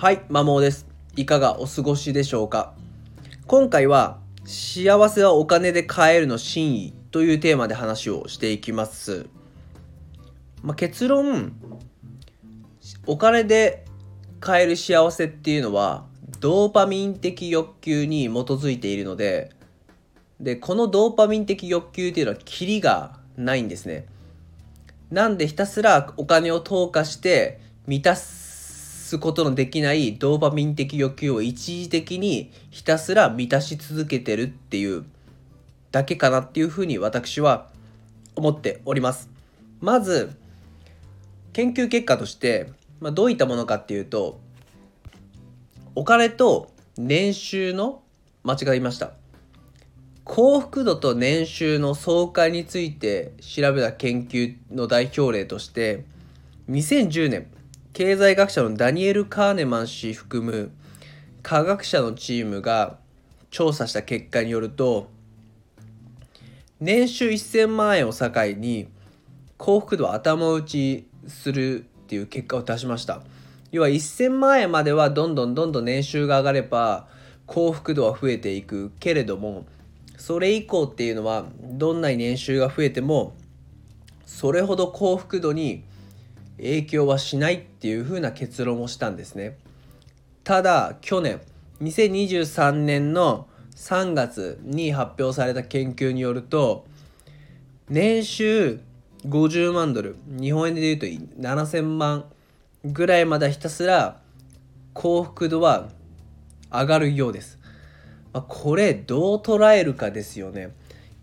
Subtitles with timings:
[0.00, 0.86] はい、マモです。
[1.14, 2.72] いかがお過ごしでしょうか？
[3.46, 9.26] 今回は幸せはお金で買えるの真意というテーマで話をしていきます。
[10.62, 11.52] まあ、結論、
[13.06, 13.84] お金で
[14.40, 16.06] 買える幸せっていうのは
[16.40, 19.50] ドーパミン的欲求に基づいているので、
[20.40, 24.06] で、このドーパミン的欲求っていうのはキリがないんですね。
[25.10, 28.48] なんでひたすらお金を投下して満たす
[29.10, 35.04] すことのできないドーパミン的欲求を一時的にひたすら満たし続けてるっていう
[35.90, 37.66] だけかなっていうふうに私は
[38.36, 39.28] 思っております。
[39.80, 40.30] まず
[41.52, 44.38] 研究結果として、まあ、どういったものかっていうと
[45.96, 48.02] お金と年収の
[48.44, 49.12] 間違いました
[50.22, 56.04] 幸福度と年収の相関について調べた研究の代表例として
[56.68, 57.50] 2010年
[57.92, 60.70] 経済学者のダニエル・カーネマン氏含む
[61.42, 62.98] 科学者のチームが
[63.50, 65.10] 調査した結果によると
[66.78, 68.88] 年収1000万円を境に
[69.58, 73.22] 幸福度は頭打ちするっていう結果を出しました。
[73.70, 77.08] 要は1000万円まではどんどんどんどん年収が上がれば
[77.46, 78.92] 幸福度は増えていく。
[79.00, 79.66] けれども
[80.16, 83.34] それ以降っていうのはどんなに年収が増えても
[84.24, 85.84] それほど幸福度に
[86.60, 89.56] 影響はしないっていう風な結論をしたんですね。
[90.44, 91.40] ただ去年
[91.82, 96.84] 2023年の3月に発表された研究によると
[97.88, 98.80] 年収
[99.26, 101.06] 50万ドル日本円で言うと
[101.40, 102.24] 7000万
[102.84, 104.20] ぐらいまでひたすら
[104.92, 105.88] 幸福度は
[106.70, 107.58] 上がるようです。
[108.32, 110.70] まあ、これどう捉えるかですよね。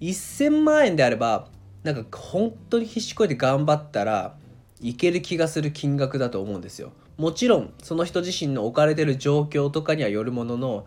[0.02, 1.48] 1000万円であれば
[1.84, 4.36] なんか本当に必死こいて頑張ったら
[4.82, 6.92] いける気がする金額だと思うんですよ。
[7.18, 10.86] もちろんその人自身の置かれてる状況とかにはよるものの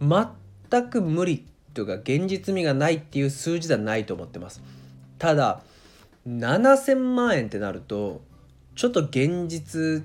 [0.00, 1.44] 全く無理
[1.74, 4.62] というか現実味がないっていう数字ではないと思ってます。
[5.18, 5.62] ただ
[6.26, 8.22] 7000万円ってなると
[8.74, 10.02] ちょっと現実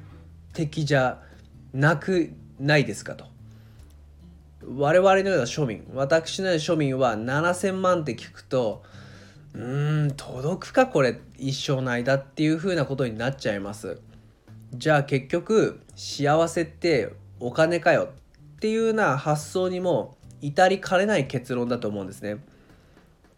[0.53, 1.21] 的じゃ
[1.73, 3.25] なくないですかと。
[4.67, 8.83] 我々のような庶民私のような庶民は7,000万って聞くと
[9.55, 14.01] うーん届くかこれ一生の間っていう風なことになっちゃいます。
[14.73, 18.09] じゃあ結局幸せってお金かよ
[18.57, 22.43] っていうような発想にも至りかねない結論だと思うんですね。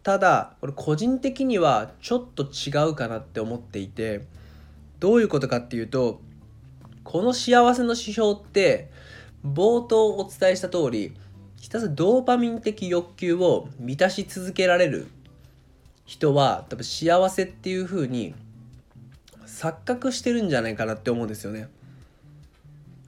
[0.02, 4.22] ただこれ個人的にはちょっと違うかなって思っていて
[4.98, 6.20] どういうことかっていうと
[7.04, 8.90] この幸せの指標って
[9.46, 11.14] 冒頭お伝えした通り
[11.60, 15.06] ひたすらドーパミン的欲求を満たし続けられる
[16.08, 18.34] 人は多分幸せっていう風に
[19.44, 21.68] 錯覚してるんじゃないかなって思うんですよね。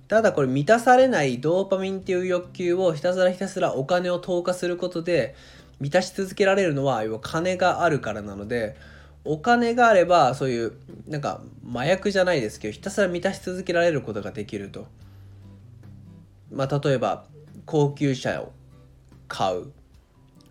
[0.06, 5.34] ただこれ満たされないドーパミンっていう欲求をひたすらひたすらお金を投下することで
[5.80, 8.76] 満たし続けられるのは要は金があるからなので
[9.24, 10.72] お金があればそういう
[11.08, 11.40] なんか
[11.72, 14.88] 麻薬じゃないですけどひたすら満たし続けられることができると。
[16.52, 17.24] まあ、例えば
[17.64, 18.52] 高級車を
[19.26, 19.72] 買う。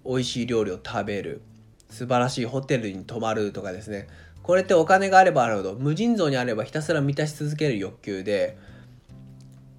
[0.04, 1.44] 美味しい料理を食べる。
[1.90, 4.08] 素晴らしいホテルに泊まるとかですね。
[4.44, 8.58] これってお金があればあるほど無尽蔵にあればひたすら満たし続ける欲求で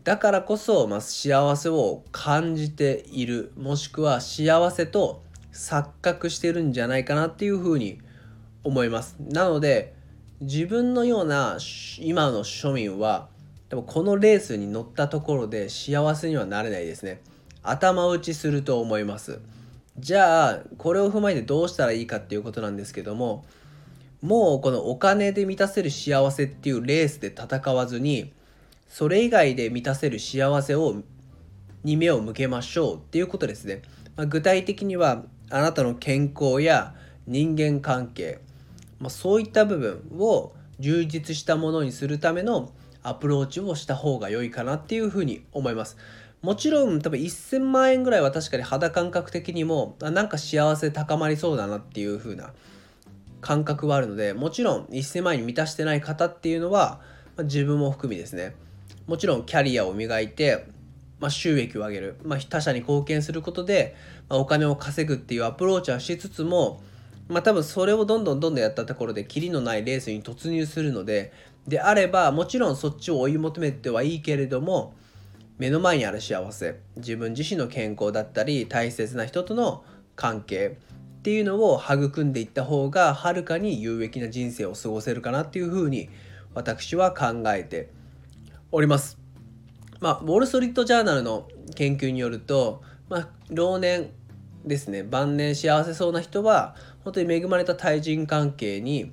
[0.05, 5.23] だからこそ、まあ、幸せを感じているもしくは幸せと
[5.53, 8.01] 錯覚してるんじゃないかなっていうふうに
[8.63, 9.17] 思います。
[9.19, 9.95] なので
[10.41, 11.59] 自分のような
[11.99, 13.29] 今の庶民は
[13.69, 17.21] でもこのレースに乗ったところで幸せにはなれないですね。
[17.63, 19.41] 頭打ちすると思います。
[20.01, 23.45] じゃあこれを踏まえてどうしたらいいかっていうことなんですけども
[24.23, 28.33] もうこのお金で満たせる幸せっていうレースで戦わずに
[28.89, 31.03] それ以外で満たせる幸せを
[31.85, 33.83] に目を向けましょうっていうことですね、
[34.17, 36.95] まあ、具体的にはあなたの健康や
[37.27, 38.41] 人間関係、
[38.99, 42.71] まあ、そういった部分を充実したものにするための
[43.03, 45.97] アプローチをした方が良いかなっていうふうに思います。
[46.43, 52.53] もちろん多分1000万円ぐらいは確かに肌感覚的にもなんか幸せ高まりそうだなっていう風な
[53.41, 57.01] 感覚はあるのでもちろん1000万円に満たしてない方っていうのは、
[57.37, 58.55] まあ、自分も含みですね。
[59.07, 60.67] もちろんキャリアを磨いて、
[61.19, 63.97] まあ、収益を上げる、まあ、他者に貢献することで、
[64.29, 66.81] まお金を稼ぐっていうアプローチはしつつも
[67.29, 71.33] まあ多分それをどんどんどんどんやったところでキリのないレースに突入するので
[71.69, 74.95] であればもちろんそっちを追い求めてはいいけれども
[75.61, 79.85] 目の前にある幸せ自分自身の健康だったり大切な人との
[80.17, 80.79] 関係
[81.19, 86.09] っていうのを育んでいった方がはるかに有益な人生を過ごせるかなっていうふうに
[86.55, 87.91] 私は考えて
[88.73, 89.19] おります。
[90.01, 94.13] まあ、ウォール・ストリート・ジャーナルの研究によると、まあ、老年
[94.65, 96.75] ですね晩年幸せそうな人は
[97.05, 99.13] 本当に恵まれた対人関係に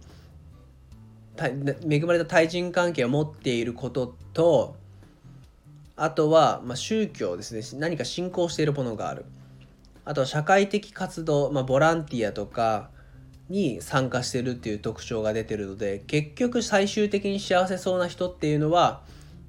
[1.38, 4.87] 恵まれた対人関係を持っていることと
[5.98, 7.80] あとは、まあ、宗教ですね。
[7.80, 9.26] 何か信仰しているものがある。
[10.06, 12.92] あとは社会的活動、まあ、ボランティアとか
[13.50, 19.02] に参加してるっていう特徴が出てるので結局最終的に幸せそうな人っていうのは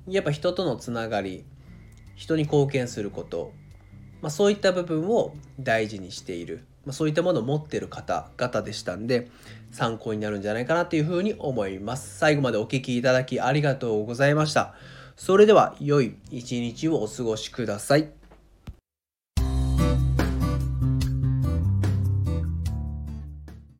[0.08, 1.44] やっぱ人とのつながり
[2.16, 3.52] 人に貢献すること、
[4.20, 9.30] まあ、そういった部分を大事にしている、まあ、そういったものを持ってる方々でしたんで
[9.70, 12.18] 参考になるんじゃないかなというふうに思います。
[12.18, 14.74] 最後までお聴きいただきありがとうございました。
[15.18, 18.08] それでは良い一日をお過ごしください。